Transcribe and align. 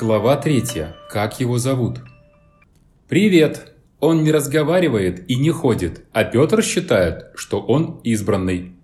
Глава 0.00 0.36
3. 0.36 0.62
Как 1.10 1.40
его 1.40 1.58
зовут? 1.58 2.02
Привет! 3.08 3.74
Он 3.98 4.22
не 4.22 4.30
разговаривает 4.30 5.28
и 5.28 5.34
не 5.34 5.50
ходит, 5.50 6.04
а 6.12 6.22
Петр 6.22 6.62
считает, 6.62 7.32
что 7.34 7.60
он 7.60 8.00
избранный. 8.04 8.74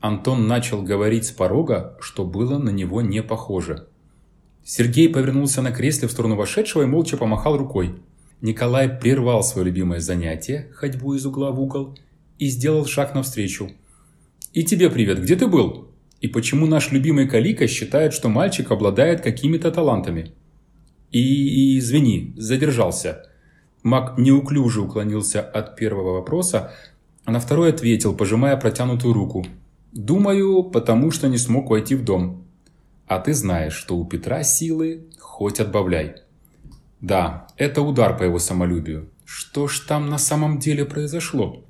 Антон 0.00 0.48
начал 0.48 0.82
говорить 0.82 1.26
с 1.26 1.30
порога, 1.30 1.96
что 2.00 2.24
было 2.24 2.58
на 2.58 2.70
него 2.70 3.02
не 3.02 3.22
похоже. 3.22 3.86
Сергей 4.64 5.08
повернулся 5.08 5.62
на 5.62 5.70
кресле 5.70 6.08
в 6.08 6.10
сторону 6.10 6.34
вошедшего 6.34 6.82
и 6.82 6.86
молча 6.86 7.16
помахал 7.16 7.56
рукой. 7.56 7.94
Николай 8.40 8.88
прервал 8.88 9.44
свое 9.44 9.66
любимое 9.66 10.00
занятие, 10.00 10.72
ходьбу 10.74 11.14
из 11.14 11.24
угла 11.24 11.52
в 11.52 11.60
угол, 11.60 11.96
и 12.40 12.48
сделал 12.48 12.84
шаг 12.84 13.14
навстречу. 13.14 13.70
«И 14.52 14.64
тебе 14.64 14.90
привет, 14.90 15.22
где 15.22 15.36
ты 15.36 15.46
был? 15.46 15.92
И 16.20 16.26
почему 16.26 16.66
наш 16.66 16.90
любимый 16.90 17.28
Калика 17.28 17.68
считает, 17.68 18.12
что 18.12 18.28
мальчик 18.28 18.72
обладает 18.72 19.20
какими-то 19.20 19.70
талантами?» 19.70 20.32
И, 21.10 21.78
извини, 21.78 22.34
задержался. 22.36 23.24
Мак 23.82 24.18
неуклюже 24.18 24.82
уклонился 24.82 25.40
от 25.40 25.76
первого 25.76 26.14
вопроса, 26.14 26.72
а 27.24 27.30
на 27.30 27.40
второй 27.40 27.70
ответил, 27.70 28.14
пожимая 28.14 28.56
протянутую 28.56 29.14
руку. 29.14 29.46
«Думаю, 29.92 30.64
потому 30.64 31.10
что 31.10 31.28
не 31.28 31.38
смог 31.38 31.70
войти 31.70 31.94
в 31.94 32.04
дом. 32.04 32.44
А 33.06 33.18
ты 33.18 33.32
знаешь, 33.32 33.72
что 33.72 33.96
у 33.96 34.04
Петра 34.04 34.42
силы 34.42 35.06
хоть 35.18 35.60
отбавляй». 35.60 36.16
«Да, 37.00 37.46
это 37.56 37.80
удар 37.80 38.16
по 38.16 38.24
его 38.24 38.38
самолюбию. 38.38 39.08
Что 39.24 39.68
ж 39.68 39.80
там 39.80 40.10
на 40.10 40.18
самом 40.18 40.58
деле 40.58 40.84
произошло?» 40.84 41.64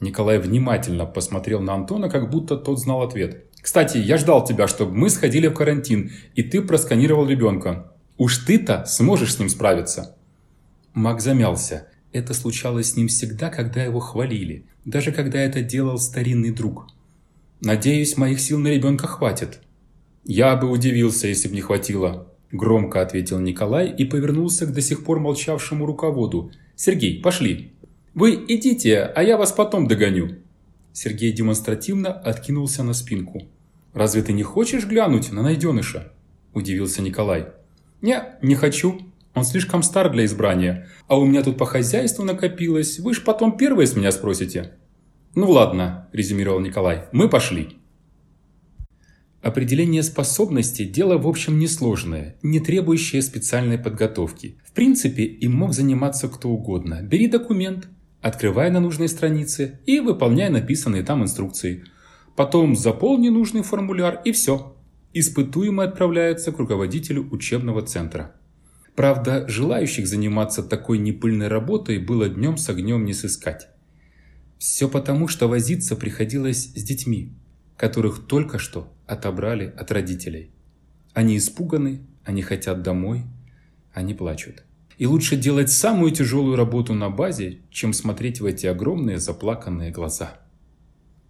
Николай 0.00 0.38
внимательно 0.38 1.06
посмотрел 1.06 1.60
на 1.60 1.74
Антона, 1.74 2.08
как 2.08 2.30
будто 2.30 2.56
тот 2.56 2.78
знал 2.78 3.02
ответ. 3.02 3.46
«Кстати, 3.60 3.98
я 3.98 4.18
ждал 4.18 4.44
тебя, 4.44 4.68
чтобы 4.68 4.94
мы 4.94 5.10
сходили 5.10 5.48
в 5.48 5.54
карантин, 5.54 6.12
и 6.34 6.42
ты 6.44 6.62
просканировал 6.62 7.26
ребенка. 7.26 7.92
Уж 8.18 8.38
ты-то 8.38 8.84
сможешь 8.84 9.34
с 9.34 9.38
ним 9.38 9.48
справиться. 9.48 10.16
Маг 10.92 11.20
замялся. 11.20 11.86
Это 12.12 12.34
случалось 12.34 12.90
с 12.90 12.96
ним 12.96 13.06
всегда, 13.06 13.48
когда 13.48 13.84
его 13.84 14.00
хвалили. 14.00 14.66
Даже 14.84 15.12
когда 15.12 15.38
это 15.38 15.62
делал 15.62 15.98
старинный 15.98 16.50
друг. 16.50 16.88
Надеюсь, 17.60 18.16
моих 18.16 18.40
сил 18.40 18.58
на 18.58 18.68
ребенка 18.68 19.06
хватит. 19.06 19.60
Я 20.24 20.56
бы 20.56 20.68
удивился, 20.68 21.28
если 21.28 21.48
бы 21.48 21.54
не 21.54 21.60
хватило. 21.60 22.32
Громко 22.50 23.02
ответил 23.02 23.38
Николай 23.38 23.88
и 23.88 24.04
повернулся 24.04 24.66
к 24.66 24.72
до 24.72 24.80
сих 24.80 25.04
пор 25.04 25.20
молчавшему 25.20 25.86
руководу. 25.86 26.50
«Сергей, 26.74 27.20
пошли!» 27.20 27.72
«Вы 28.14 28.44
идите, 28.48 29.02
а 29.02 29.22
я 29.22 29.36
вас 29.36 29.52
потом 29.52 29.86
догоню!» 29.86 30.38
Сергей 30.92 31.32
демонстративно 31.32 32.10
откинулся 32.12 32.82
на 32.82 32.94
спинку. 32.94 33.46
«Разве 33.92 34.22
ты 34.22 34.32
не 34.32 34.42
хочешь 34.42 34.86
глянуть 34.86 35.30
на 35.30 35.42
найденыша?»– 35.42 36.12
удивился 36.54 37.02
Николай. 37.02 37.48
«Не, 38.00 38.22
не 38.42 38.54
хочу. 38.54 39.00
Он 39.34 39.44
слишком 39.44 39.82
стар 39.82 40.10
для 40.10 40.24
избрания. 40.24 40.88
А 41.06 41.18
у 41.18 41.24
меня 41.24 41.42
тут 41.42 41.58
по 41.58 41.66
хозяйству 41.66 42.24
накопилось. 42.24 42.98
Вы 42.98 43.14
ж 43.14 43.22
потом 43.22 43.56
первые 43.56 43.86
с 43.86 43.96
меня 43.96 44.12
спросите». 44.12 44.72
«Ну 45.34 45.50
ладно»,– 45.50 46.08
резюмировал 46.12 46.60
Николай,– 46.60 47.04
«мы 47.12 47.28
пошли». 47.28 47.78
Определение 49.40 50.02
способностей– 50.02 50.84
дело 50.86 51.16
в 51.16 51.28
общем 51.28 51.60
несложное, 51.60 52.36
не 52.42 52.58
требующее 52.58 53.22
специальной 53.22 53.78
подготовки. 53.78 54.58
В 54.64 54.72
принципе, 54.72 55.22
им 55.22 55.54
мог 55.54 55.74
заниматься 55.74 56.28
кто 56.28 56.48
угодно. 56.48 57.02
Бери 57.02 57.28
документ, 57.28 57.88
открывай 58.20 58.68
на 58.70 58.80
нужной 58.80 59.08
странице 59.08 59.80
и 59.86 60.00
выполняй 60.00 60.50
написанные 60.50 61.04
там 61.04 61.22
инструкции. 61.22 61.84
Потом 62.34 62.74
заполни 62.74 63.28
нужный 63.28 63.62
формуляр 63.62 64.20
и 64.24 64.32
все. 64.32 64.76
Испытуемый 65.14 65.86
отправляется 65.86 66.52
к 66.52 66.58
руководителю 66.58 67.28
учебного 67.30 67.82
центра. 67.82 68.34
Правда, 68.94 69.46
желающих 69.48 70.06
заниматься 70.06 70.62
такой 70.62 70.98
непыльной 70.98 71.48
работой 71.48 71.98
было 71.98 72.28
днем 72.28 72.56
с 72.56 72.68
огнем 72.68 73.04
не 73.04 73.14
сыскать. 73.14 73.68
Все 74.58 74.88
потому, 74.88 75.28
что 75.28 75.48
возиться 75.48 75.96
приходилось 75.96 76.72
с 76.74 76.82
детьми, 76.82 77.32
которых 77.76 78.26
только 78.26 78.58
что 78.58 78.92
отобрали 79.06 79.72
от 79.76 79.92
родителей. 79.92 80.50
Они 81.14 81.38
испуганы, 81.38 82.00
они 82.24 82.42
хотят 82.42 82.82
домой, 82.82 83.22
они 83.92 84.14
плачут. 84.14 84.64
И 84.98 85.06
лучше 85.06 85.36
делать 85.36 85.70
самую 85.70 86.10
тяжелую 86.10 86.56
работу 86.56 86.92
на 86.92 87.08
базе, 87.08 87.60
чем 87.70 87.92
смотреть 87.92 88.40
в 88.40 88.44
эти 88.44 88.66
огромные 88.66 89.18
заплаканные 89.18 89.92
глаза. 89.92 90.38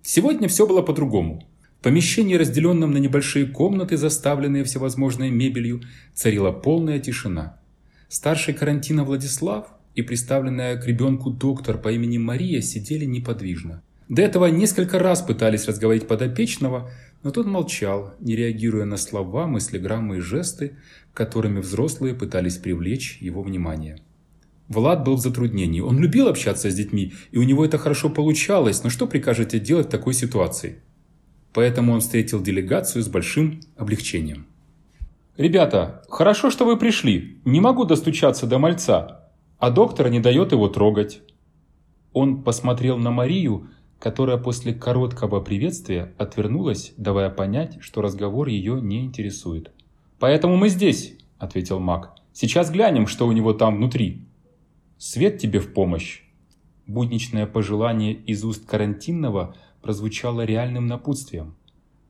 Сегодня 0.03 0.49
все 0.49 0.67
было 0.67 0.81
по-другому. 0.81 1.47
В 1.79 1.83
помещении, 1.85 2.35
разделенном 2.35 2.91
на 2.91 2.99
небольшие 2.99 3.47
комнаты, 3.47 3.97
заставленные 3.97 4.65
всевозможной 4.65 5.31
мебелью, 5.31 5.81
царила 6.13 6.51
полная 6.51 6.99
тишина. 6.99 7.61
Старший 8.09 8.53
карантина 8.55 9.05
Владислав 9.05 9.69
и 9.95 10.03
представленная 10.03 10.77
к 10.77 10.87
ребенку 10.89 11.31
доктор 11.31 11.79
по 11.79 11.93
имени 11.93 12.19
Мария 12.19 12.63
сидели 12.63 13.05
неподвижно. 13.05 13.83
До 14.09 14.23
этого 14.23 14.47
несколько 14.47 14.99
раз 14.99 15.23
пытались 15.23 15.69
разговорить 15.69 16.09
подопечного, 16.09 16.91
но 17.23 17.31
тот 17.31 17.47
молчал, 17.47 18.15
не 18.19 18.35
реагируя 18.35 18.85
на 18.85 18.97
слова, 18.97 19.47
мыслеграммы 19.47 20.17
и 20.17 20.21
жесты, 20.21 20.79
которыми 21.15 21.61
взрослые 21.61 22.15
пытались 22.15 22.57
привлечь 22.57 23.19
его 23.21 23.43
внимание. 23.43 24.01
Влад 24.67 25.05
был 25.05 25.15
в 25.15 25.21
затруднении. 25.21 25.81
Он 25.81 26.01
любил 26.01 26.27
общаться 26.27 26.71
с 26.71 26.75
детьми, 26.75 27.13
и 27.31 27.39
у 27.39 27.45
него 27.45 27.65
это 27.65 27.79
хорошо 27.79 28.11
получалось, 28.11 28.83
но 28.83 28.91
что 28.91 29.07
прикажете 29.07 29.61
делать 29.61 29.87
в 29.87 29.91
такой 29.91 30.15
ситуации? 30.15 30.83
Поэтому 31.53 31.93
он 31.93 32.01
встретил 32.01 32.43
делегацию 32.43 33.03
с 33.03 33.09
большим 33.09 33.61
облегчением. 33.77 34.47
«Ребята, 35.37 36.03
хорошо, 36.09 36.51
что 36.51 36.65
вы 36.65 36.77
пришли. 36.77 37.39
Не 37.45 37.61
могу 37.61 37.85
достучаться 37.85 38.47
до 38.47 38.59
мальца, 38.59 39.31
а 39.59 39.71
доктор 39.71 40.11
не 40.11 40.21
дает 40.21 40.53
его 40.53 40.69
трогать». 40.69 41.21
Он 42.13 42.43
посмотрел 42.43 42.99
на 42.99 43.11
Марию, 43.11 43.69
которая 44.01 44.37
после 44.37 44.75
короткого 44.75 45.41
приветствия 45.41 46.13
отвернулась, 46.19 46.93
давая 46.97 47.31
понять, 47.31 47.79
что 47.81 48.03
разговор 48.03 48.49
ее 48.49 48.81
не 48.81 49.05
интересует. 49.05 49.71
«Поэтому 50.19 50.57
мы 50.57 50.69
здесь»,— 50.69 51.17
ответил 51.39 51.79
маг. 51.79 52.15
«Сейчас 52.33 52.71
глянем, 52.71 53.07
что 53.07 53.27
у 53.27 53.33
него 53.33 53.53
там 53.53 53.77
внутри». 53.77 54.27
«Свет 54.97 55.39
тебе 55.39 55.61
в 55.61 55.73
помощь». 55.73 56.23
Будничное 56.87 57.47
пожелание 57.47 58.15
из 58.15 58.45
уст 58.45 58.67
карантинного— 58.67 59.55
прозвучало 59.89 60.45
реальным 60.45 60.87
напутствием. 60.87 61.55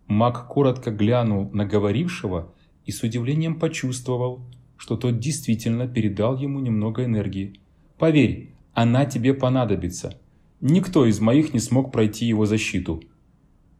Маг 0.09 0.49
коротко 0.49 0.91
глянул 0.91 1.49
на 1.53 1.65
говорившего 1.65 2.53
и 2.85 2.91
с 2.91 3.05
удивлением 3.05 3.57
почувствовал, 3.57 4.41
что 4.77 4.97
тот 4.97 5.21
действительно 5.21 5.87
передал 5.87 6.37
ему 6.37 6.59
немного 6.59 7.05
энергии. 7.05 7.61
«Поверь, 7.97 8.53
она 8.75 9.05
тебе 9.05 9.33
понадобится. 9.33 10.19
Никто 10.61 11.07
из 11.07 11.21
моих 11.21 11.55
не 11.55 11.61
смог 11.61 11.93
пройти 11.93 12.27
его 12.27 12.47
защиту». 12.47 13.01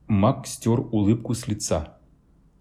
Маг 0.07 0.47
стер 0.47 0.79
улыбку 0.79 1.35
с 1.35 1.49
лица. 1.49 1.99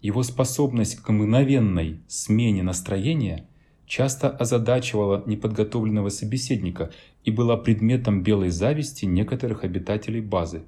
Его 0.02 0.24
способность 0.24 0.96
к 0.96 1.08
мгновенной 1.08 2.00
смене 2.08 2.64
настроения 2.64 3.46
часто 3.86 4.28
озадачивала 4.28 5.22
неподготовленного 5.24 6.08
собеседника 6.08 6.90
и 7.22 7.30
была 7.30 7.56
предметом 7.56 8.24
белой 8.24 8.48
зависти 8.48 9.04
некоторых 9.04 9.62
обитателей 9.62 10.20
базы. 10.20 10.64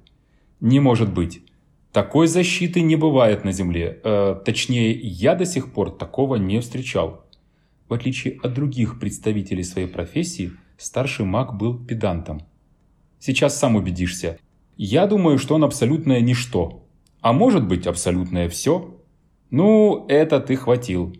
Не 0.61 0.79
может 0.79 1.11
быть. 1.11 1.41
Такой 1.91 2.27
защиты 2.27 2.81
не 2.81 2.95
бывает 2.95 3.43
на 3.43 3.51
Земле. 3.51 3.99
Э, 4.03 4.35
точнее, 4.45 4.91
я 4.93 5.35
до 5.35 5.45
сих 5.45 5.73
пор 5.73 5.89
такого 5.89 6.35
не 6.35 6.61
встречал. 6.61 7.25
В 7.89 7.93
отличие 7.93 8.39
от 8.41 8.53
других 8.53 8.99
представителей 8.99 9.63
своей 9.63 9.87
профессии, 9.87 10.51
старший 10.77 11.25
маг 11.25 11.57
был 11.57 11.77
педантом. 11.77 12.43
Сейчас 13.19 13.57
сам 13.57 13.75
убедишься. 13.75 14.37
Я 14.77 15.07
думаю, 15.07 15.39
что 15.39 15.55
он 15.55 15.63
абсолютное 15.63 16.21
ничто. 16.21 16.87
А 17.21 17.33
может 17.33 17.67
быть 17.67 17.87
абсолютное 17.87 18.47
все? 18.47 18.95
Ну, 19.49 20.05
это 20.07 20.39
ты 20.39 20.55
хватил. 20.55 21.15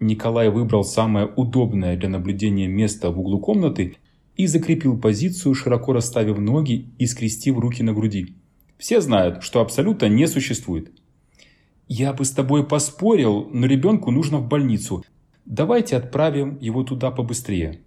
Николай 0.00 0.48
выбрал 0.48 0.84
самое 0.84 1.26
удобное 1.26 1.96
для 1.96 2.08
наблюдения 2.08 2.66
место 2.66 3.10
в 3.10 3.20
углу 3.20 3.40
комнаты 3.40 3.96
и 4.36 4.46
закрепил 4.46 4.98
позицию, 4.98 5.54
широко 5.54 5.92
расставив 5.92 6.38
ноги 6.38 6.90
и 6.98 7.06
скрестив 7.06 7.58
руки 7.58 7.82
на 7.82 7.92
груди. 7.92 8.36
Все 8.78 9.00
знают, 9.00 9.42
что 9.42 9.60
абсолюта 9.60 10.08
не 10.08 10.26
существует. 10.26 10.92
Я 11.88 12.12
бы 12.12 12.24
с 12.24 12.32
тобой 12.32 12.66
поспорил, 12.66 13.48
но 13.52 13.66
ребенку 13.66 14.10
нужно 14.10 14.38
в 14.38 14.48
больницу. 14.48 15.04
Давайте 15.44 15.96
отправим 15.96 16.58
его 16.60 16.82
туда 16.82 17.10
побыстрее. 17.10 17.80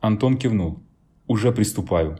Антон 0.00 0.38
кивнул. 0.38 0.80
Уже 1.26 1.52
приступаю. 1.52 2.18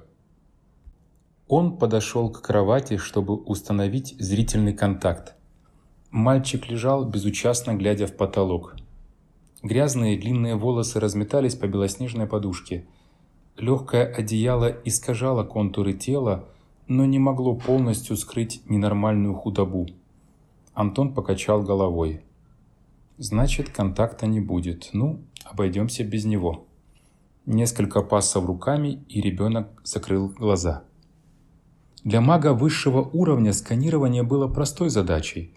Он 1.49 1.77
подошел 1.77 2.31
к 2.31 2.41
кровати, 2.43 2.97
чтобы 2.97 3.35
установить 3.35 4.15
зрительный 4.19 4.73
контакт. 4.73 5.35
Мальчик 6.11 6.71
лежал, 6.71 7.05
безучастно 7.05 7.75
глядя 7.75 8.07
в 8.07 8.17
потолок. 8.17 8.77
Грязные 9.63 10.19
длинные 10.19 10.57
волосы 10.57 11.01
разметались 11.01 11.55
по 11.55 11.67
белоснежной 11.67 12.27
подушке. 12.27 12.87
Легкое 13.57 14.07
одеяло 14.07 14.75
искажало 14.85 15.45
контуры 15.45 15.95
тела, 15.95 16.49
но 16.89 17.05
не 17.05 17.19
могло 17.19 17.55
полностью 17.55 18.17
скрыть 18.17 18.63
ненормальную 18.69 19.35
худобу. 19.35 19.87
Антон 20.75 21.15
покачал 21.15 21.63
головой. 21.63 22.23
Значит, 23.19 23.69
контакта 23.69 24.27
не 24.27 24.41
будет. 24.41 24.91
Ну, 24.93 25.21
Обойдемся 25.45 26.05
без 26.05 26.25
него. 26.25 26.67
Несколько 27.45 28.01
пассов 28.01 28.47
руками, 28.47 29.05
и 29.09 29.21
ребенок 29.21 29.69
закрыл 29.85 30.29
глаза. 30.29 30.85
Для 32.03 32.23
мага 32.23 32.55
высшего 32.55 33.03
уровня 33.03 33.53
сканирование 33.53 34.23
было 34.23 34.49
простой 34.49 34.89
задачей. 34.89 35.53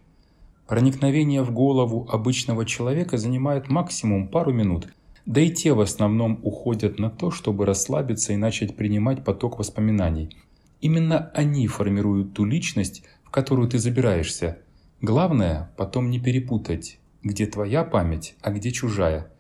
Проникновение 0.67 1.41
в 1.41 1.51
голову 1.51 2.07
обычного 2.11 2.65
человека 2.65 3.17
занимает 3.17 3.69
максимум 3.69 4.27
пару 4.27 4.51
минут, 4.51 4.89
да 5.25 5.39
и 5.39 5.49
те 5.49 5.73
в 5.73 5.79
основном 5.79 6.39
уходят 6.43 6.99
на 6.99 7.09
то, 7.09 7.31
чтобы 7.31 7.65
расслабиться 7.65 8.33
и 8.33 8.37
начать 8.37 8.75
принимать 8.75 9.23
поток 9.23 9.57
воспоминаний. 9.57 10.35
Именно 10.81 11.31
они 11.33 11.67
формируют 11.67 12.33
ту 12.33 12.45
личность, 12.45 13.03
в 13.23 13.31
которую 13.31 13.67
ты 13.67 13.79
забираешься. 13.79 14.59
Главное 15.01 15.71
потом 15.77 16.09
не 16.09 16.19
перепутать, 16.19 16.99
где 17.23 17.45
твоя 17.45 17.83
память, 17.83 18.35
а 18.41 18.51
где 18.51 18.71
чужая. 18.71 19.31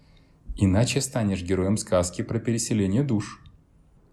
Иначе 0.55 1.01
станешь 1.01 1.43
героем 1.43 1.77
сказки 1.77 2.21
про 2.21 2.39
переселение 2.39 3.03
душ. 3.03 3.41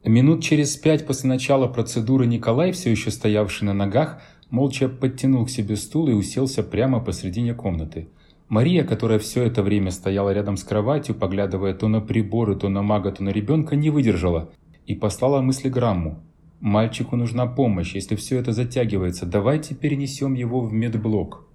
Минут 0.05 0.43
через 0.43 0.77
пять 0.77 1.07
после 1.07 1.31
начала 1.31 1.67
процедуры 1.67 2.27
Николай, 2.27 2.73
все 2.73 2.91
еще 2.91 3.11
стоявший 3.11 3.67
на 3.67 3.73
ногах, 3.73 4.21
молча 4.51 4.89
подтянул 4.89 5.47
к 5.47 5.51
себе 5.51 5.77
стул 5.77 6.09
и 6.09 6.13
уселся 6.13 6.63
прямо 6.63 7.01
посредине 7.01 7.55
комнаты. 7.55 8.09
Мария, 8.49 8.85
которая 8.85 9.19
все 9.19 9.45
это 9.45 9.63
время 9.63 9.91
стояла 9.91 10.31
рядом 10.31 10.59
с 10.59 10.65
кроватью, 10.65 11.15
поглядывая 11.15 11.73
то 11.73 11.89
на 11.89 12.03
приборы, 12.03 12.55
то 12.55 12.69
на 12.69 12.83
мага, 12.83 13.13
то 13.13 13.25
на 13.25 13.31
ребенка, 13.31 13.77
не 13.77 13.89
выдержала 13.89 14.53
и 14.87 14.95
послала 14.95 15.41
мыслеграмму. 15.41 16.23
«Мальчику 16.65 17.17
нужна 17.17 17.45
помощь, 17.45 17.95
если 17.95 18.17
все 18.17 18.39
это 18.39 18.53
затягивается, 18.53 19.27
давайте 19.27 19.75
перенесем 19.75 20.33
его 20.33 20.63
в 20.63 20.73
медблок». 20.73 21.47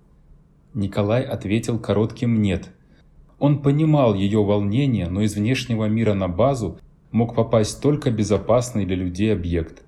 Николай 0.76 1.24
ответил 1.24 1.80
коротким 1.80 2.44
«нет». 2.44 2.70
Он 3.40 3.64
понимал 3.64 4.14
ее 4.14 4.44
волнение, 4.44 5.10
но 5.10 5.22
из 5.22 5.34
внешнего 5.34 5.86
мира 5.86 6.14
на 6.14 6.28
базу 6.28 6.78
мог 7.10 7.34
попасть 7.34 7.82
только 7.82 8.12
безопасный 8.12 8.86
для 8.86 8.98
людей 8.98 9.34
объект, 9.34 9.82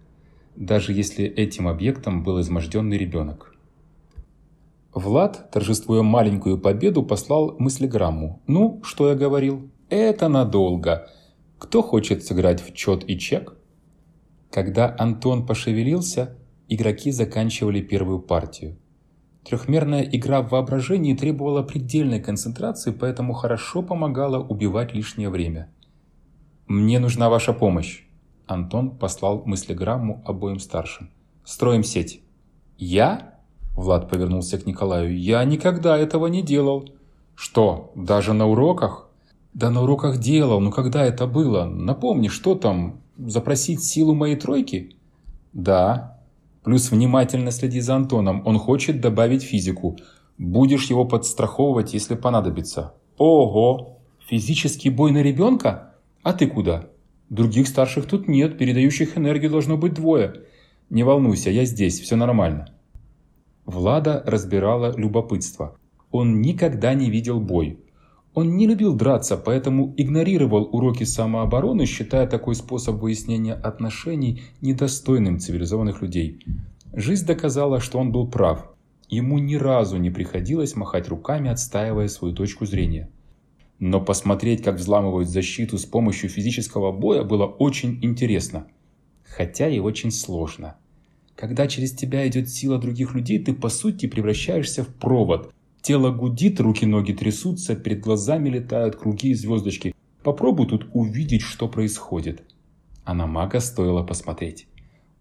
даже 0.55 0.91
если 0.91 1.25
этим 1.25 1.67
объектом 1.67 2.23
был 2.23 2.41
изможденный 2.41 2.97
ребенок. 2.97 3.55
Влад, 4.91 5.51
торжествуя 5.51 6.01
маленькую 6.01 6.57
победу, 6.57 7.03
послал 7.03 7.55
мыслеграмму. 7.59 8.41
«Ну, 8.47 8.81
что 8.83 9.09
я 9.09 9.13
говорил? 9.13 9.69
Это 9.87 10.29
надолго. 10.29 11.11
Кто 11.59 11.83
хочет 11.83 12.25
сыграть 12.25 12.59
в 12.59 12.73
чет 12.73 13.07
и 13.07 13.19
чек?» 13.19 13.60
Когда 14.51 14.95
Антон 14.99 15.45
пошевелился, 15.45 16.37
игроки 16.67 17.11
заканчивали 17.11 17.81
первую 17.81 18.19
партию. 18.19 18.77
Трехмерная 19.43 20.03
игра 20.03 20.41
в 20.41 20.49
воображении 20.49 21.15
требовала 21.15 21.63
предельной 21.63 22.19
концентрации, 22.19 22.91
поэтому 22.91 23.33
хорошо 23.33 23.81
помогала 23.81 24.37
убивать 24.37 24.93
лишнее 24.93 25.29
время– 25.29 25.69
«Мне 26.71 26.99
нужна 26.99 27.29
ваша 27.29 27.51
помощь». 27.51 28.05
Антон 28.47 28.97
послал 28.97 29.43
мыслеграмму 29.45 30.23
обоим 30.25 30.57
старшим. 30.57 31.09
«Строим 31.43 31.83
сеть». 31.83 32.23
«Я?» 32.77 33.41
Влад 33.75 34.09
повернулся 34.09 34.57
к 34.57 34.65
Николаю. 34.65 35.13
«Я 35.19 35.43
никогда 35.43 35.97
этого 35.97 36.27
не 36.27 36.41
делал». 36.41 36.87
«Что, 37.35 37.91
даже 37.93 38.31
на 38.31 38.47
уроках?» 38.47 39.09
«Да 39.53 39.69
на 39.69 39.83
уроках 39.83 40.17
делал, 40.17 40.59
но 40.61 40.71
когда 40.71 41.05
это 41.05 41.27
было? 41.27 41.65
Напомни, 41.65 42.29
что 42.29 42.55
там? 42.55 43.01
Запросить 43.17 43.83
силу 43.83 44.15
моей 44.15 44.35
тройки?» 44.35 44.95
«Да». 45.53 46.19
«Плюс 46.63 46.91
внимательно 46.91 47.51
следи 47.51 47.79
за 47.81 47.95
Антоном. 47.95 48.43
Он 48.45 48.59
хочет 48.59 49.01
добавить 49.01 49.41
физику. 49.41 49.97
Будешь 50.37 50.89
его 50.89 51.05
подстраховывать, 51.05 51.93
если 51.93 52.15
понадобится». 52.15 52.93
«Ого! 53.17 53.97
Физический 54.27 54.89
бой 54.89 55.11
на 55.11 55.21
ребенка?» 55.21 55.95
«А 56.23 56.33
ты 56.33 56.47
куда?» 56.47 56.87
«Других 57.29 57.67
старших 57.67 58.05
тут 58.05 58.27
нет, 58.27 58.57
передающих 58.57 59.17
энергию 59.17 59.51
должно 59.51 59.75
быть 59.75 59.95
двое. 59.95 60.45
Не 60.89 61.03
волнуйся, 61.03 61.49
я 61.49 61.65
здесь, 61.65 61.99
все 61.99 62.15
нормально». 62.15 62.67
Влада 63.65 64.23
разбирала 64.25 64.95
любопытство. 64.95 65.77
Он 66.11 66.41
никогда 66.41 66.93
не 66.93 67.09
видел 67.09 67.39
бой. 67.39 67.79
Он 68.33 68.55
не 68.55 68.65
любил 68.65 68.95
драться, 68.95 69.35
поэтому 69.35 69.93
игнорировал 69.97 70.69
уроки 70.71 71.03
самообороны, 71.03 71.85
считая 71.85 72.27
такой 72.27 72.55
способ 72.55 72.95
выяснения 72.95 73.53
отношений 73.53 74.43
недостойным 74.61 75.39
цивилизованных 75.39 76.01
людей. 76.01 76.39
Жизнь 76.93 77.25
доказала, 77.25 77.81
что 77.81 77.99
он 77.99 78.11
был 78.11 78.27
прав. 78.27 78.71
Ему 79.09 79.39
ни 79.39 79.55
разу 79.55 79.97
не 79.97 80.09
приходилось 80.09 80.77
махать 80.77 81.09
руками, 81.09 81.49
отстаивая 81.49 82.07
свою 82.07 82.33
точку 82.33 82.65
зрения. 82.65 83.09
Но 83.79 83.99
посмотреть, 83.99 84.63
как 84.63 84.75
взламывают 84.75 85.27
защиту 85.27 85.77
с 85.77 85.85
помощью 85.85 86.29
физического 86.29 86.93
боя, 86.93 87.23
было 87.23 87.45
очень 87.45 87.99
интересно. 88.01 88.67
Хотя 89.25 89.67
и 89.67 89.79
очень 89.79 90.11
сложно. 90.11 90.75
Когда 91.35 91.67
через 91.67 91.91
тебя 91.91 92.25
идет 92.27 92.47
сила 92.47 92.77
других 92.77 93.15
людей, 93.15 93.39
ты 93.39 93.53
по 93.53 93.69
сути 93.69 94.05
превращаешься 94.05 94.83
в 94.83 94.87
провод. 94.87 95.51
Тело 95.81 96.11
гудит, 96.11 96.59
руки-ноги 96.59 97.13
трясутся, 97.13 97.75
перед 97.75 98.01
глазами 98.01 98.49
летают 98.49 98.95
круги 98.95 99.29
и 99.29 99.33
звездочки. 99.33 99.95
Попробуй 100.23 100.67
тут 100.67 100.89
увидеть, 100.93 101.41
что 101.41 101.67
происходит. 101.67 102.43
А 103.03 103.13
на 103.13 103.25
мага 103.25 103.59
стоило 103.59 104.03
посмотреть. 104.03 104.67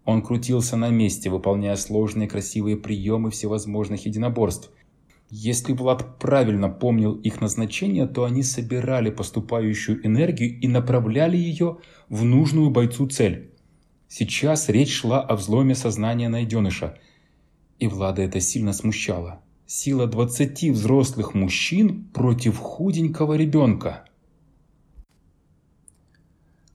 Он 0.05 0.21
крутился 0.21 0.77
на 0.77 0.89
месте, 0.89 1.29
выполняя 1.29 1.75
сложные 1.75 2.27
красивые 2.27 2.77
приемы 2.77 3.31
всевозможных 3.31 4.05
единоборств– 4.05 4.71
если 5.33 5.71
Влад 5.71 6.19
правильно 6.19 6.67
помнил 6.67 7.13
их 7.13 7.39
назначение, 7.39 8.05
то 8.05 8.25
они 8.25 8.43
собирали 8.43 9.09
поступающую 9.11 10.05
энергию 10.05 10.59
и 10.59 10.67
направляли 10.67 11.37
ее 11.37 11.77
в 12.09 12.25
нужную 12.25 12.69
бойцу 12.69 13.07
цель. 13.07 13.53
Сейчас 14.09 14.67
речь 14.67 14.91
шла 14.91 15.21
о 15.21 15.37
взломе 15.37 15.73
сознания 15.73 16.27
найденыша. 16.27 16.97
И 17.79 17.87
Влада 17.87 18.23
это 18.23 18.41
сильно 18.41 18.73
смущало. 18.73 19.41
Сила 19.73 20.05
20 20.05 20.73
взрослых 20.73 21.33
мужчин 21.33 22.03
против 22.13 22.57
худенького 22.57 23.35
ребенка. 23.35 24.03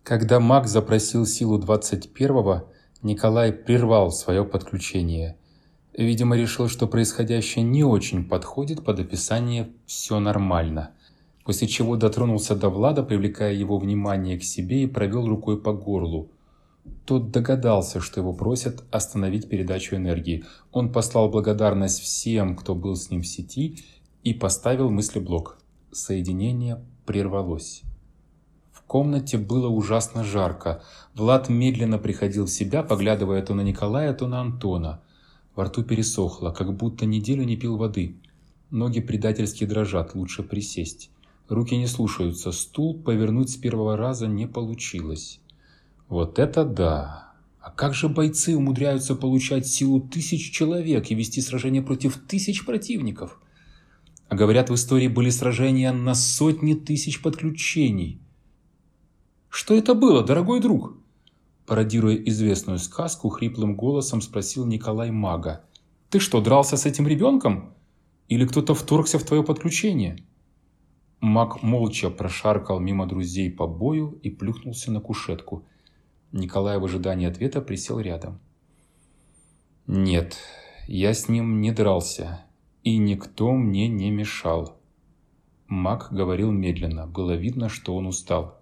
Когда 0.03 0.41
маг 0.41 0.67
запросил 0.67 1.27
силу 1.27 1.61
21-го, 1.61 2.73
Николай 3.03 3.53
прервал 3.53 4.11
свое 4.13 4.47
подключение– 4.47 5.37
Видимо, 5.93 6.37
решил, 6.37 6.69
что 6.69 6.87
происходящее 6.87 7.65
не 7.65 7.83
очень 7.83 8.25
подходит 8.25 8.85
под 8.85 9.01
описание 9.01 9.71
«все 9.87 10.19
нормально», 10.19 10.91
после 11.43 11.69
чего 11.69 11.97
дотронулся 11.97 12.55
до 12.55 12.69
Влада, 12.69 13.03
привлекая 13.03 13.55
его 13.55 13.79
внимание 13.79 14.39
к 14.39 14.43
себе 14.43 14.83
и 14.83 14.87
провел 14.87 15.27
рукой 15.27 15.59
по 15.59 15.73
горлу. 15.73 16.31
Тот 17.05 17.31
догадался, 17.31 18.01
что 18.01 18.21
его 18.21 18.33
просят 18.33 18.85
остановить 18.91 19.49
передачу 19.49 19.97
энергии. 19.97 20.45
Он 20.73 20.93
послал 20.93 21.29
благодарность 21.29 22.01
всем, 22.01 22.57
кто 22.57 22.75
был 22.75 22.97
с 22.97 23.11
ним 23.11 23.23
в 23.23 23.27
сети, 23.27 23.79
и 24.25 24.35
поставил 24.35 24.91
мыслеблок. 24.91 25.59
Соединение 25.93 26.85
прервалось. 27.05 27.83
В 28.73 28.83
комнате 28.83 29.39
было 29.39 29.69
ужасно 29.69 30.25
жарко. 30.25 30.83
Влад 31.15 31.49
медленно 31.49 31.99
приходил 31.99 32.47
в 32.47 32.51
себя, 32.51 32.83
поглядывая 32.83 33.43
то 33.43 33.55
на 33.55 33.63
Николая, 33.63 34.13
то 34.15 34.27
на 34.27 34.41
Антона– 34.41 35.01
во 35.57 35.65
рту 35.65 35.83
пересохло, 35.83 36.51
как 36.51 36.77
будто 36.77 37.07
неделю 37.07 37.43
не 37.45 37.57
пил 37.57 37.79
воды. 37.79 38.17
Ноги 38.71 39.01
предательски 39.01 39.65
дрожат, 39.65 40.15
лучше 40.15 40.43
присесть. 40.43 41.11
Руки 41.49 41.75
не 41.79 41.87
слушаются, 41.87 42.53
стул 42.53 43.03
повернуть 43.03 43.49
с 43.49 43.57
первого 43.57 43.97
раза 43.97 44.27
не 44.27 44.47
получилось. 44.47 45.41
Вот 46.09 46.39
это 46.39 46.65
да! 46.65 47.33
А 47.61 47.71
как 47.71 47.95
же 47.95 48.09
бойцы 48.09 48.57
умудряются 48.57 49.17
получать 49.17 49.67
силу 49.67 50.01
тысяч 50.01 50.53
человек 50.53 51.11
и 51.11 51.15
вести 51.15 51.41
сражения 51.41 51.83
против 51.83 52.17
тысяч 52.29 52.65
противников? 52.65 53.41
А 54.29 54.37
говорят, 54.37 54.71
в 54.71 54.75
истории 54.75 55.09
были 55.09 55.31
сражения 55.31 55.93
на 55.93 56.15
сотни 56.15 56.75
тысяч 56.75 57.23
подключений. 57.23 58.21
Что 59.49 59.75
это 59.75 59.95
было, 59.95 60.23
дорогой 60.23 60.61
друг? 60.61 60.97
Пародируя 61.67 62.15
известную 62.15 62.79
сказку, 62.79 63.29
хриплым 63.29 63.75
голосом 63.75 64.21
спросил 64.21 64.65
Николай 64.67 65.11
Мага. 65.11 65.65
«Ты 66.11 66.21
что, 66.21 66.41
дрался 66.41 66.77
с 66.77 66.87
этим 66.87 67.09
ребенком? 67.09 67.75
Или 68.29 68.47
кто-то 68.47 68.75
вторгся 68.75 69.19
в 69.19 69.25
твое 69.25 69.43
подключение?» 69.43 70.25
Маг 71.21 71.63
молча 71.63 72.11
прошаркал 72.11 72.79
мимо 72.79 73.07
друзей 73.07 73.51
по 73.51 73.67
бою 73.67 74.21
и 74.23 74.31
плюхнулся 74.31 74.93
на 74.93 75.01
кушетку. 75.01 75.67
Николай 76.37 76.79
в 76.79 76.85
ожидании 76.85 77.27
ответа 77.27 77.61
присел 77.61 77.99
рядом. 77.99 78.39
«Нет, 79.87 80.37
я 80.87 81.15
с 81.15 81.29
ним 81.29 81.61
не 81.61 81.73
дрался, 81.73 82.45
и 82.83 82.99
никто 82.99 83.53
мне 83.53 83.89
не 83.89 84.11
мешал». 84.11 84.79
Маг 85.67 86.09
говорил 86.13 86.53
медленно, 86.53 87.07
было 87.07 87.33
видно, 87.33 87.69
что 87.69 87.97
он 87.97 88.07
устал. 88.07 88.61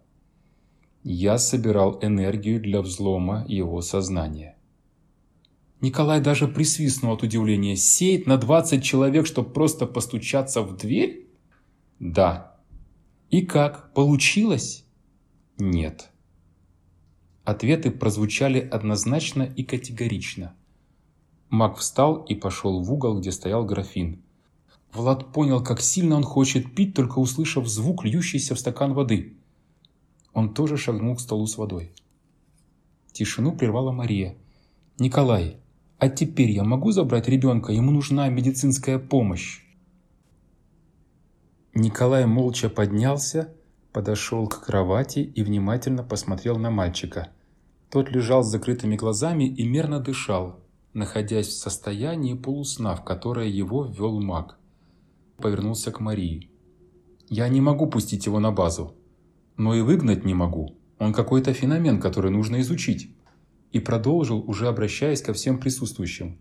Я 1.03 1.37
собирал 1.37 1.99
энергию 2.01 2.61
для 2.61 2.81
взлома 2.81 3.45
его 3.47 3.83
сознания. 3.83 4.57
Николай 5.81 6.21
даже 6.21 6.49
присвистнул 6.49 7.13
от 7.13 7.23
удивления. 7.23 7.77
Сеять 7.77 8.27
на 8.27 8.39
20 8.39 8.83
человек, 8.83 9.27
чтобы 9.27 9.51
просто 9.51 9.87
постучаться 9.87 10.63
в 10.63 10.77
дверь? 10.77 11.29
Да. 11.99 12.57
«И 13.31 13.43
как? 13.43 13.93
Получилось?» 13.93 14.85
«Нет». 15.59 16.14
Ответы 17.45 17.91
прозвучали 17.91 18.59
однозначно 18.59 19.43
и 19.43 19.65
категорично. 19.65 20.55
Маг 21.51 21.77
встал 21.77 22.23
и 22.25 22.35
пошел 22.35 22.83
в 22.83 22.91
угол, 22.91 23.21
где 23.21 23.31
стоял 23.33 23.67
графин. 23.67 24.23
Влад 24.95 25.33
понял, 25.33 25.63
как 25.63 25.81
сильно 25.81 26.17
он 26.17 26.23
хочет 26.23 26.75
пить, 26.75 26.95
только 26.95 27.19
услышав 27.19 27.67
звук, 27.69 28.05
льющийся 28.05 28.55
в 28.55 28.59
стакан 28.59 28.95
воды. 28.95 29.37
Он 30.33 30.55
тоже 30.55 30.79
шагнул 30.79 31.17
к 31.17 31.21
столу 31.21 31.47
с 31.47 31.59
водой. 31.59 31.93
Тишину 33.13 33.53
прервала 33.53 33.93
Мария. 33.93 34.37
«Николай, 34.99 35.59
а 35.99 36.09
теперь 36.09 36.51
я 36.51 36.65
могу 36.65 36.93
забрать 36.93 37.29
ребенка? 37.29 37.73
Ему 37.73 37.91
нужна 37.91 38.29
медицинская 38.29 38.99
помощь». 38.99 39.61
Николай 41.75 42.25
молча 42.27 42.71
поднялся, 42.71 43.53
подошел 43.95 44.49
к 44.49 44.67
кровати 44.67 45.21
и 45.21 45.43
внимательно 45.45 46.03
посмотрел 46.03 46.59
на 46.59 46.71
мальчика. 46.71 47.29
Тот 47.91 48.11
лежал 48.11 48.43
с 48.43 48.51
закрытыми 48.51 48.97
глазами 48.97 49.45
и 49.45 49.65
мерно 49.67 50.01
дышал, 50.01 50.61
находясь 50.95 51.47
в 51.47 51.53
состоянии 51.53 52.35
полусна, 52.35 52.97
в 52.97 53.05
которое 53.05 53.47
его 53.47 53.85
ввел 53.85 54.21
маг. 54.21 54.59
Повернулся 55.37 55.93
к 55.93 56.01
Марии. 56.01 56.51
«Я 57.29 57.49
не 57.49 57.61
могу 57.61 57.87
пустить 57.87 58.27
его 58.27 58.41
на 58.41 58.51
базу, 58.51 58.97
но 59.57 59.75
и 59.77 59.81
выгнать 59.81 60.25
не 60.25 60.35
могу. 60.35 60.77
Он 60.99 61.13
какой-то 61.13 61.55
феномен, 61.55 62.01
который 62.01 62.33
нужно 62.33 62.61
изучить». 62.63 63.15
И 63.71 63.79
продолжил, 63.79 64.43
уже 64.47 64.67
обращаясь 64.67 65.23
ко 65.23 65.33
всем 65.33 65.59
присутствующим. 65.59 66.39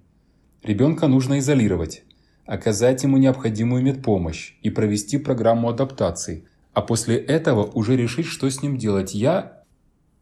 «Ребенка 0.64 1.08
нужно 1.08 1.38
изолировать 1.38 2.04
оказать 2.46 3.04
ему 3.04 3.18
необходимую 3.18 3.84
медпомощь 3.84 4.56
и 4.62 4.70
провести 4.70 5.18
программу 5.18 5.70
адаптации, 5.70 6.46
а 6.74 6.82
после 6.82 7.18
этого 7.18 7.64
уже 7.66 7.96
решить, 7.96 8.26
что 8.26 8.50
с 8.50 8.62
ним 8.62 8.78
делать. 8.78 9.14
Я... 9.14 9.64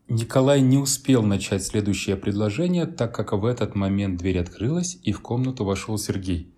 Николай 0.08 0.60
не 0.60 0.78
успел 0.78 1.24
начать 1.24 1.64
следующее 1.64 2.18
предложение, 2.18 2.86
так 2.86 3.16
как 3.16 3.32
в 3.32 3.46
этот 3.46 3.76
момент 3.76 4.18
дверь 4.18 4.40
открылась 4.40 5.00
и 5.04 5.14
в 5.14 5.22
комнату 5.22 5.64
вошел 5.64 5.98
Сергей. 5.98 6.54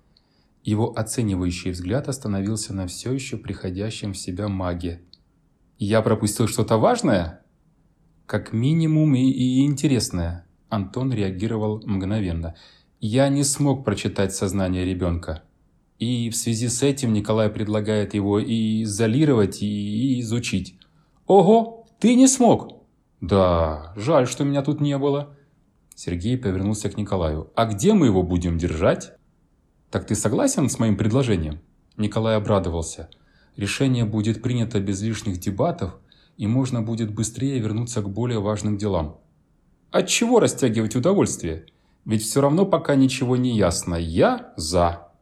Его 0.63 0.97
оценивающий 0.97 1.69
взгляд 1.69 2.07
остановился 2.07 2.73
на 2.73 2.87
все 2.87 3.13
еще 3.13 3.37
приходящем 3.37 4.13
в 4.13 4.17
себя 4.17 4.47
маге. 4.47 5.01
«Я 5.77 6.01
пропустил 6.01 6.47
что-то 6.47 6.77
важное?» 6.77 7.41
«Как 8.25 8.53
минимум 8.53 9.13
и, 9.13 9.29
и 9.29 9.65
интересное»,– 9.65 10.47
Антон 10.69 11.13
реагировал 11.13 11.83
мгновенно. 11.85 12.55
«Я 12.99 13.29
не 13.29 13.43
смог 13.43 13.85
прочитать 13.85 14.33
сознание 14.33 14.85
ребенка». 14.85 15.43
И 15.99 16.29
в 16.29 16.35
связи 16.35 16.67
с 16.67 16.83
этим 16.83 17.13
Николай 17.13 17.49
предлагает 17.49 18.13
его 18.13 18.39
и 18.39 18.83
изолировать, 18.83 19.61
и, 19.61 20.19
изучить. 20.21 20.77
«Ого, 21.27 21.87
ты 21.99 22.15
не 22.15 22.27
смог!» 22.27 22.83
«Да, 23.21 23.93
жаль, 23.95 24.27
что 24.27 24.43
меня 24.43 24.61
тут 24.63 24.81
не 24.81 24.97
было». 24.97 25.37
Сергей 25.95 26.37
повернулся 26.37 26.89
к 26.89 26.97
Николаю. 26.97 27.51
«А 27.55 27.65
где 27.65 27.93
мы 27.93 28.07
его 28.07 28.23
будем 28.23 28.57
держать?» 28.57 29.13
«Так 29.91 30.05
ты 30.05 30.15
согласен 30.15 30.69
с 30.69 30.79
моим 30.79 30.97
предложением?» 30.97 31.61
Николай 31.95 32.35
обрадовался. 32.35 33.09
«Решение 33.55 34.03
будет 34.03 34.41
принято 34.41 34.79
без 34.79 35.01
лишних 35.01 35.39
дебатов, 35.39 35.95
и 36.35 36.47
можно 36.47 36.81
будет 36.81 37.13
быстрее 37.13 37.59
вернуться 37.59 38.01
к 38.01 38.09
более 38.09 38.39
важным 38.39 38.77
делам». 38.77 39.19
«От 39.91 40.07
чего 40.07 40.39
растягивать 40.39 40.95
удовольствие? 40.95 41.67
Ведь 42.03 42.23
все 42.23 42.41
равно 42.41 42.65
пока 42.65 42.95
ничего 42.95 43.37
не 43.37 43.55
ясно. 43.55 43.95
Я 43.95 44.53
за». 44.57 45.12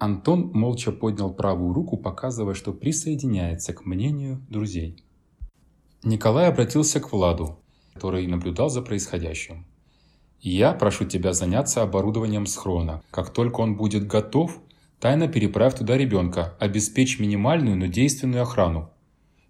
Антон 0.00 0.50
молча 0.54 0.92
поднял 0.92 1.30
правую 1.30 1.74
руку, 1.74 1.98
показывая, 1.98 2.54
что 2.54 2.72
присоединяется 2.72 3.74
к 3.74 3.84
мнению 3.84 4.40
друзей. 4.48 5.04
Николай 6.02 6.48
обратился 6.48 7.00
к 7.00 7.12
Владу, 7.12 7.58
который 7.92 8.26
наблюдал 8.26 8.70
за 8.70 8.80
происходящим. 8.80 9.66
«Я 10.40 10.72
прошу 10.72 11.04
тебя 11.04 11.34
заняться 11.34 11.82
оборудованием 11.82 12.46
схрона. 12.46 13.02
Как 13.10 13.28
только 13.28 13.60
он 13.60 13.76
будет 13.76 14.06
готов, 14.06 14.62
тайно 15.00 15.28
переправь 15.28 15.76
туда 15.76 15.98
ребенка, 15.98 16.56
обеспечь 16.58 17.20
минимальную, 17.20 17.76
но 17.76 17.84
действенную 17.84 18.44
охрану. 18.44 18.88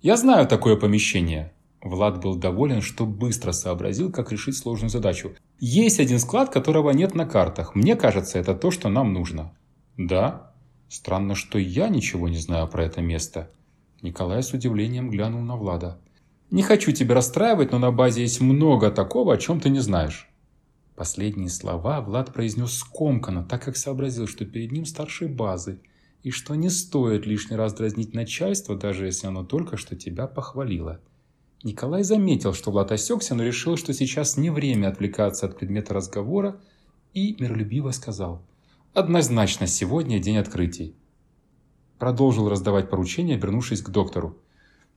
Я 0.03 0.17
знаю 0.17 0.49
такое 0.49 0.75
помещение». 0.75 1.53
Влад 1.81 2.21
был 2.21 2.35
доволен, 2.35 2.83
что 2.83 3.07
быстро 3.07 3.53
сообразил, 3.53 4.11
как 4.11 4.33
решить 4.33 4.57
сложную 4.57 4.91
задачу. 4.91 5.31
«Есть 5.61 6.01
один 6.01 6.19
склад, 6.19 6.51
которого 6.51 6.91
нет 6.91 7.15
на 7.15 7.25
картах. 7.25 7.77
Мне 7.77 7.95
кажется, 7.95 8.41
это 8.41 8.57
то, 8.57 8.73
что 8.73 8.89
нам 8.89 9.13
нужно». 9.13 9.53
«Да? 10.01 10.55
Странно, 10.89 11.35
что 11.35 11.59
я 11.59 11.91
ничего 11.91 12.31
не 12.31 12.39
знаю 12.39 12.67
про 12.69 12.85
это 12.85 13.03
место». 13.03 13.51
Николай 14.01 14.43
с 14.43 14.55
удивлением 14.55 15.11
глянул 15.11 15.43
на 15.43 15.57
Влада. 15.57 16.01
«Не 16.51 16.63
хочу 16.63 16.93
тебя 16.93 17.15
расстраивать, 17.15 17.71
но 17.71 17.79
на 17.79 17.93
базе 17.93 18.23
есть 18.23 18.41
много 18.41 18.91
такого, 18.91 19.35
о 19.35 19.37
чем 19.37 19.61
ты 19.61 19.69
не 19.69 19.81
знаешь». 19.81 20.31
Последние 20.97 21.51
слова 21.51 22.01
Влад 22.01 22.33
произнес 22.33 22.79
скомканно, 22.79 23.45
так 23.45 23.63
как 23.63 23.77
сообразил, 23.77 24.27
что 24.27 24.47
перед 24.47 24.73
ним 24.73 24.87
старший 24.87 25.29
базы, 25.29 25.83
и 26.23 26.31
что 26.31 26.55
не 26.55 26.71
стоит 26.71 27.27
лишний 27.27 27.57
раз 27.57 27.75
дразнить 27.75 28.15
начальство, 28.15 28.77
даже 28.77 29.05
если 29.05 29.27
оно 29.27 29.45
только 29.45 29.77
что 29.77 29.97
тебя 29.97 30.27
похвалило. 30.27 31.03
Николай 31.63 32.05
заметил, 32.05 32.55
что 32.55 32.71
Влад 32.71 32.91
осекся, 32.91 33.35
но 33.35 33.43
решил, 33.43 33.77
что 33.77 33.93
сейчас 33.93 34.39
не 34.39 34.49
время 34.49 34.89
отвлекаться 34.89 35.45
от 35.45 35.59
предмета 35.59 35.93
разговора, 35.93 36.59
и 37.13 37.37
миролюбиво 37.39 37.91
сказал– 37.91 38.47
Однозначно 38.93 39.69
сегодня 39.69 40.19
день 40.19 40.37
открытий. 40.37 40.97
Продолжил 42.01 42.49
раздавать 42.49 42.91
поручения, 42.91 43.37
обернувшись 43.37 43.83
к 43.83 43.91
доктору. 43.91 44.37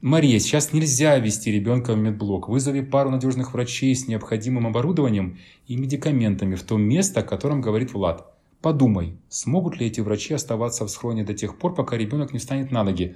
«Мария, 0.01 0.39
сейчас 0.39 0.73
нельзя 0.73 1.19
вести 1.19 1.51
ребенка 1.51 1.93
в 1.93 1.97
медблок. 1.97 2.49
Вызови 2.49 2.81
пару 2.81 3.11
надежных 3.11 3.53
врачей 3.53 3.95
с 3.95 4.07
необходимым 4.07 4.65
оборудованием 4.65 5.37
и 5.67 5.75
медикаментами 5.75 6.55
в 6.55 6.63
то 6.63 6.75
место, 6.75 7.19
о 7.19 7.23
котором 7.23 7.61
говорит 7.61 7.93
Влад. 7.93 8.33
Подумай, 8.61 9.15
смогут 9.29 9.77
ли 9.77 9.85
эти 9.85 10.01
врачи 10.01 10.33
оставаться 10.33 10.85
в 10.85 10.89
схроне 10.89 11.23
до 11.23 11.35
тех 11.35 11.59
пор, 11.59 11.75
пока 11.75 11.95
ребенок 11.95 12.33
не 12.33 12.39
встанет 12.39 12.71
на 12.71 12.83
ноги? 12.83 13.15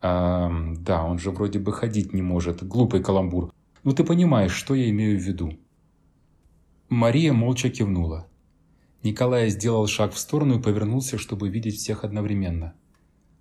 А, 0.00 0.52
да, 0.78 1.02
он 1.02 1.18
же 1.18 1.32
вроде 1.32 1.58
бы 1.58 1.72
ходить 1.72 2.12
не 2.12 2.22
может. 2.22 2.62
Глупый 2.62 3.02
каламбур. 3.02 3.52
Ну 3.82 3.92
ты 3.92 4.04
понимаешь, 4.04 4.52
что 4.52 4.76
я 4.76 4.88
имею 4.88 5.18
в 5.18 5.22
виду. 5.22 5.54
Мария 6.88 7.32
молча 7.32 7.70
кивнула. 7.70 8.28
Николай 9.02 9.50
сделал 9.50 9.86
шаг 9.88 10.12
в 10.12 10.18
сторону 10.18 10.58
и 10.58 10.62
повернулся, 10.62 11.18
чтобы 11.18 11.48
видеть 11.48 11.76
всех 11.76 12.04
одновременно. 12.04 12.74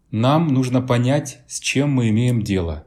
«Нам 0.10 0.48
нужно 0.48 0.82
понять, 0.82 1.39
с 1.48 1.60
чем 1.60 1.91
мы 1.91 2.10
имеем 2.10 2.41
дело, 2.41 2.86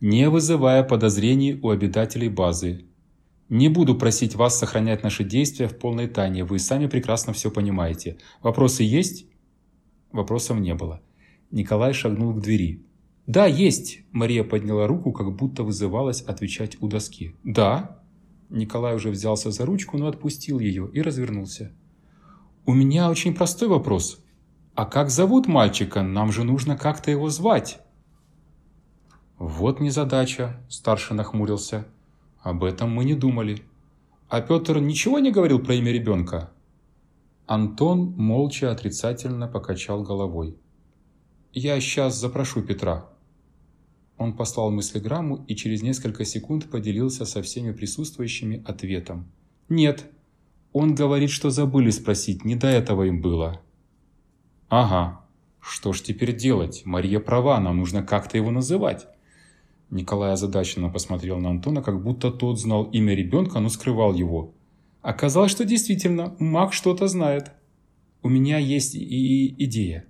не 0.00 0.30
вызывая 0.30 0.84
подозрений 0.84 1.58
у 1.60 1.70
обитателей 1.70 2.28
базы. 2.28 2.86
Не 3.48 3.68
буду 3.68 3.96
просить 3.96 4.34
вас 4.34 4.58
сохранять 4.58 5.02
наши 5.02 5.24
действия 5.24 5.68
в 5.68 5.76
полной 5.78 6.06
тайне, 6.06 6.44
вы 6.44 6.58
сами 6.58 6.86
прекрасно 6.86 7.32
все 7.32 7.50
понимаете. 7.50 8.18
Вопросы 8.40 8.84
есть?» 8.84 9.26
Вопросов 10.12 10.58
не 10.58 10.74
было. 10.74 11.02
Николай 11.50 11.92
шагнул 11.92 12.32
к 12.34 12.40
двери. 12.40 12.86
«Да, 13.26 13.46
есть!» 13.46 14.00
Мария 14.12 14.44
подняла 14.44 14.86
руку, 14.86 15.12
как 15.12 15.34
будто 15.34 15.64
вызывалась 15.64 16.22
отвечать 16.22 16.76
у 16.80 16.88
доски. 16.88 17.34
«Да?» 17.42 18.02
Николай 18.48 18.94
уже 18.94 19.10
взялся 19.10 19.50
за 19.50 19.66
ручку, 19.66 19.98
но 19.98 20.06
отпустил 20.06 20.58
ее 20.58 20.88
и 20.92 21.02
развернулся. 21.02 21.72
«У 22.64 22.74
меня 22.74 23.10
очень 23.10 23.34
простой 23.34 23.68
вопрос. 23.68 24.20
А 24.74 24.86
как 24.86 25.10
зовут 25.10 25.46
мальчика? 25.46 26.02
Нам 26.02 26.32
же 26.32 26.44
нужно 26.44 26.76
как-то 26.76 27.10
его 27.10 27.28
звать». 27.28 27.80
«Вот 29.38 29.80
незадача»,– 29.80 30.60
старший 30.68 31.16
нахмурился. 31.16 31.86
«Об 32.40 32.62
этом 32.62 32.90
мы 32.90 33.04
не 33.04 33.14
думали. 33.14 33.62
А 34.28 34.40
Петр 34.40 34.78
ничего 34.78 35.18
не 35.18 35.32
говорил 35.32 35.58
про 35.58 35.74
имя 35.74 35.90
ребенка?» 35.90 36.50
Антон 37.46 38.14
молча 38.16 38.70
отрицательно 38.70 39.48
покачал 39.48 40.04
головой. 40.04 40.56
«Я 41.52 41.80
сейчас 41.80 42.16
запрошу 42.16 42.62
Петра». 42.62 43.10
Он 44.16 44.36
послал 44.36 44.70
мыслеграмму 44.70 45.44
и 45.48 45.56
через 45.56 45.82
несколько 45.82 46.24
секунд 46.24 46.70
поделился 46.70 47.24
со 47.24 47.42
всеми 47.42 47.72
присутствующими 47.72 48.62
ответом. 48.64 49.26
«Нет, 49.68 50.08
он 50.72 50.94
говорит, 50.94 51.30
что 51.30 51.50
забыли 51.50 51.90
спросить, 51.90 52.44
не 52.44 52.56
до 52.56 52.66
этого 52.66 53.04
им 53.04 53.20
было. 53.20 53.60
Ага. 54.68 55.20
Что 55.60 55.92
ж 55.92 56.00
теперь 56.00 56.34
делать? 56.34 56.82
Мария 56.84 57.20
права, 57.20 57.60
нам 57.60 57.78
нужно 57.78 58.02
как-то 58.02 58.36
его 58.36 58.50
называть. 58.50 59.06
Николай 59.90 60.32
озадаченно 60.32 60.88
посмотрел 60.88 61.38
на 61.38 61.50
Антона, 61.50 61.82
как 61.82 62.02
будто 62.02 62.30
тот 62.30 62.58
знал 62.58 62.84
имя 62.84 63.14
ребенка, 63.14 63.60
но 63.60 63.68
скрывал 63.68 64.14
его. 64.14 64.54
Оказалось, 65.02 65.50
что 65.50 65.64
действительно, 65.64 66.34
маг 66.38 66.72
что-то 66.72 67.06
знает. 67.06 67.52
У 68.22 68.28
меня 68.28 68.58
есть 68.58 68.94
и 68.94 69.54
идея. 69.64 70.06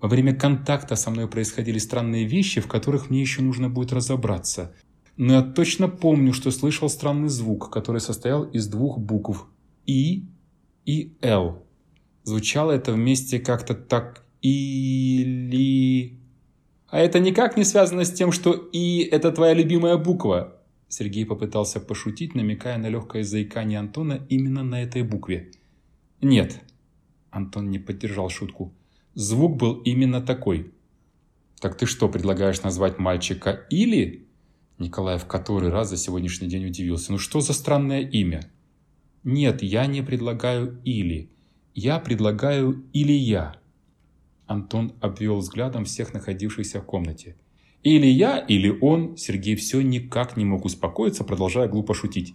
Во 0.00 0.08
время 0.08 0.34
контакта 0.34 0.94
со 0.94 1.10
мной 1.10 1.28
происходили 1.28 1.78
странные 1.78 2.24
вещи, 2.24 2.60
в 2.60 2.68
которых 2.68 3.10
мне 3.10 3.20
еще 3.20 3.42
нужно 3.42 3.68
будет 3.68 3.92
разобраться. 3.92 4.72
Но 5.16 5.34
я 5.34 5.42
точно 5.42 5.88
помню, 5.88 6.32
что 6.32 6.50
слышал 6.50 6.88
странный 6.88 7.28
звук, 7.28 7.70
который 7.70 8.00
состоял 8.00 8.44
из 8.44 8.66
двух 8.68 8.98
букв 8.98 9.46
и 9.86 10.24
и 10.86 11.12
Л. 11.22 11.64
Звучало 12.24 12.72
это 12.72 12.92
вместе 12.92 13.38
как-то 13.38 13.74
так 13.74 14.24
или... 14.42 16.18
А 16.88 16.98
это 16.98 17.20
никак 17.20 17.56
не 17.56 17.64
связано 17.64 18.04
с 18.04 18.12
тем, 18.12 18.32
что 18.32 18.52
«и»– 18.52 19.02
это 19.12 19.30
твоя 19.30 19.54
любимая 19.54 19.96
буква. 19.96 20.60
Сергей 20.88 21.24
попытался 21.24 21.78
пошутить, 21.78 22.34
намекая 22.34 22.78
на 22.78 22.88
легкое 22.88 23.22
заикание 23.22 23.78
Антона 23.78 24.26
именно 24.28 24.64
на 24.64 24.82
этой 24.82 25.02
букве. 25.02 25.52
Нет, 26.20 26.60
Антон 27.30 27.70
не 27.70 27.78
поддержал 27.78 28.28
шутку. 28.28 28.74
Звук 29.14 29.56
был 29.56 29.74
именно 29.82 30.20
такой. 30.20 30.72
Так 31.60 31.76
ты 31.76 31.86
что, 31.86 32.08
предлагаешь 32.08 32.62
назвать 32.62 32.98
мальчика 32.98 33.66
«или»? 33.70 34.26
Николай 34.78 35.18
в 35.18 35.26
который 35.26 35.70
раз 35.70 35.90
за 35.90 35.96
сегодняшний 35.96 36.48
день 36.48 36.66
удивился. 36.66 37.12
Ну 37.12 37.18
что 37.18 37.40
за 37.40 37.52
странное 37.52 38.00
имя? 38.00 38.50
Нет, 39.24 39.62
я 39.62 39.86
не 39.86 40.02
предлагаю 40.02 40.80
«или». 40.84 41.30
Я 41.74 41.98
предлагаю 41.98 42.84
«Илья». 42.92 43.54
Антон 44.46 44.94
обвел 45.00 45.38
взглядом 45.38 45.84
всех 45.84 46.12
находившихся 46.12 46.80
в 46.80 46.84
комнате. 46.84 47.36
Или 47.82 48.06
я, 48.06 48.38
или 48.38 48.68
он. 48.80 49.16
Сергей 49.16 49.56
все 49.56 49.80
никак 49.80 50.36
не 50.36 50.44
мог 50.44 50.64
успокоиться, 50.64 51.22
продолжая 51.22 51.68
глупо 51.68 51.94
шутить. 51.94 52.34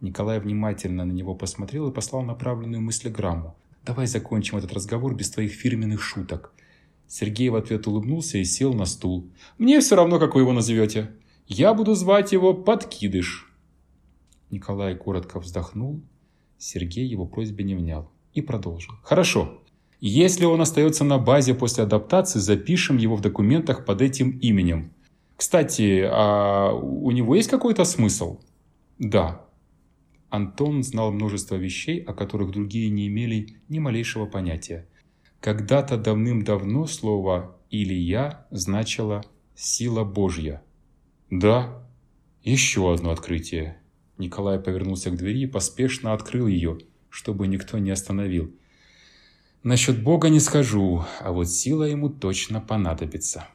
Николай 0.00 0.40
внимательно 0.40 1.04
на 1.04 1.12
него 1.12 1.34
посмотрел 1.34 1.88
и 1.88 1.92
послал 1.92 2.22
направленную 2.22 2.82
мыслеграмму. 2.82 3.56
«Давай 3.84 4.06
закончим 4.06 4.58
этот 4.58 4.72
разговор 4.72 5.14
без 5.14 5.30
твоих 5.30 5.52
фирменных 5.52 6.02
шуток». 6.02 6.52
Сергей 7.06 7.48
в 7.48 7.56
ответ 7.56 7.86
улыбнулся 7.86 8.38
и 8.38 8.44
сел 8.44 8.72
на 8.74 8.84
стул. 8.84 9.30
«Мне 9.58 9.80
все 9.80 9.96
равно, 9.96 10.18
как 10.18 10.34
вы 10.34 10.42
его 10.42 10.52
назовете. 10.52 11.10
Я 11.46 11.74
буду 11.74 11.94
звать 11.94 12.32
его 12.32 12.54
Подкидыш». 12.54 13.49
Николай 14.50 14.94
коротко 14.96 15.40
вздохнул. 15.40 16.00
Сергей 16.58 17.06
его 17.06 17.26
просьбе 17.26 17.64
не 17.64 17.74
внял 17.74 18.10
и 18.34 18.42
продолжил. 18.42 18.94
«Хорошо. 19.02 19.62
Если 20.00 20.46
он 20.46 20.60
остается 20.60 21.04
на 21.04 21.18
базе 21.18 21.54
после 21.54 21.84
адаптации, 21.84 22.38
запишем 22.38 22.96
его 22.96 23.16
в 23.16 23.20
документах 23.20 23.84
под 23.84 24.00
этим 24.00 24.30
именем. 24.38 24.92
Кстати, 25.36 26.06
а 26.10 26.72
у 26.72 27.10
него 27.10 27.34
есть 27.34 27.50
какой-то 27.50 27.84
смысл? 27.84 28.40
Да. 28.98 29.44
Антон 30.30 30.82
знал 30.82 31.12
множество 31.12 31.56
вещей, 31.56 32.02
о 32.02 32.14
которых 32.14 32.50
другие 32.50 32.88
не 32.88 33.08
имели 33.08 33.56
ни 33.68 33.78
малейшего 33.78 34.26
понятия. 34.26 34.86
Когда-то 35.40 35.96
давным-давно 35.96 36.86
слово 36.86 37.56
«Илья» 37.70 38.46
значило 38.50 39.22
«сила 39.54 40.04
Божья». 40.04 40.62
Да, 41.30 41.82
еще 42.42 42.92
одно 42.92 43.10
открытие. 43.10 43.79
Николай 44.20 44.60
повернулся 44.60 45.10
к 45.10 45.16
двери 45.16 45.40
и 45.40 45.46
поспешно 45.46 46.12
открыл 46.12 46.46
ее, 46.46 46.78
чтобы 47.08 47.48
никто 47.48 47.78
не 47.78 47.90
остановил. 47.90 48.54
Насчет 49.62 50.02
Бога 50.02 50.28
не 50.28 50.40
скажу, 50.40 51.04
а 51.20 51.32
вот 51.32 51.50
сила 51.50 51.84
ему 51.84 52.08
точно 52.08 52.60
понадобится. 52.60 53.48